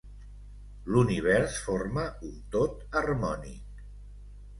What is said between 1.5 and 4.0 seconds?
forma un tot harmònic.